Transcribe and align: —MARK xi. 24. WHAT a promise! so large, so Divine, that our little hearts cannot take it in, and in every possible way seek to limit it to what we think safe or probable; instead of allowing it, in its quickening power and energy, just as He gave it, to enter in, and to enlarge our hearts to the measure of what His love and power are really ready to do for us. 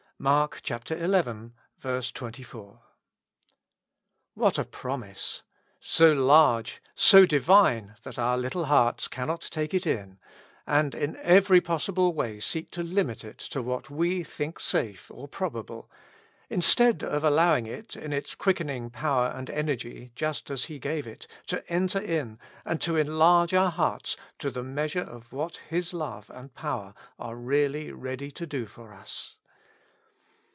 —MARK 0.21 0.61
xi. 0.63 0.77
24. 0.77 2.79
WHAT 4.35 4.57
a 4.59 4.63
promise! 4.65 5.41
so 5.79 6.13
large, 6.13 6.79
so 6.93 7.25
Divine, 7.25 7.95
that 8.03 8.19
our 8.19 8.37
little 8.37 8.65
hearts 8.65 9.07
cannot 9.07 9.41
take 9.41 9.73
it 9.73 9.87
in, 9.87 10.19
and 10.67 10.93
in 10.93 11.15
every 11.15 11.59
possible 11.59 12.13
way 12.13 12.39
seek 12.39 12.69
to 12.69 12.83
limit 12.83 13.23
it 13.23 13.39
to 13.39 13.63
what 13.63 13.89
we 13.89 14.23
think 14.23 14.59
safe 14.59 15.09
or 15.11 15.27
probable; 15.27 15.89
instead 16.51 17.01
of 17.03 17.23
allowing 17.23 17.65
it, 17.65 17.95
in 17.95 18.13
its 18.13 18.35
quickening 18.35 18.91
power 18.91 19.29
and 19.35 19.49
energy, 19.49 20.11
just 20.13 20.51
as 20.51 20.65
He 20.65 20.77
gave 20.77 21.07
it, 21.07 21.25
to 21.47 21.67
enter 21.67 21.97
in, 21.99 22.37
and 22.63 22.79
to 22.81 22.95
enlarge 22.95 23.55
our 23.55 23.71
hearts 23.71 24.15
to 24.37 24.51
the 24.51 24.61
measure 24.61 25.01
of 25.01 25.33
what 25.33 25.55
His 25.67 25.95
love 25.95 26.29
and 26.31 26.53
power 26.53 26.93
are 27.17 27.35
really 27.35 27.91
ready 27.91 28.29
to 28.29 28.45
do 28.45 28.67
for 28.67 28.93
us. 28.93 29.37